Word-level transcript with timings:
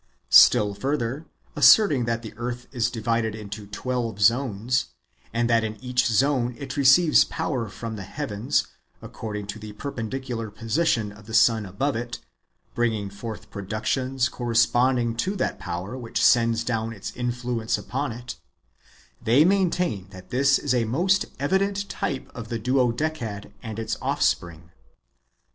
Still 0.31 0.73
further, 0.73 1.27
asserting 1.55 2.05
that 2.05 2.23
the 2.23 2.33
earth 2.35 2.65
is 2.71 2.89
divided 2.89 3.35
into 3.35 3.67
twelve 3.67 4.19
zones, 4.19 4.85
and 5.31 5.47
that 5.47 5.63
in 5.63 5.75
each 5.79 6.07
zone 6.07 6.55
it 6.57 6.75
receives 6.75 7.23
power 7.23 7.69
from 7.69 7.97
the 7.97 8.01
heavens, 8.01 8.65
according 8.99 9.45
to 9.45 9.59
the 9.59 9.73
perpendicular 9.73 10.49
[position 10.49 11.11
of 11.11 11.27
the 11.27 11.35
sun 11.35 11.67
above 11.67 11.95
it], 11.95 12.17
bringing 12.73 13.11
forth 13.11 13.51
productions 13.51 14.27
corresponding 14.27 15.15
to 15.17 15.35
that 15.35 15.59
power 15.59 15.95
which 15.95 16.25
sends 16.25 16.63
down 16.63 16.93
its 16.93 17.15
influence 17.15 17.77
upon 17.77 18.11
it, 18.11 18.37
they 19.23 19.45
maintain 19.45 20.07
that 20.09 20.31
this 20.31 20.57
is 20.57 20.73
a 20.73 20.83
most 20.85 21.27
evident 21.39 21.87
type 21.89 22.27
of 22.33 22.47
the 22.49 22.57
Duodecad 22.57 23.51
and 23.61 23.77
its 23.77 23.95
offspring. 24.01 24.71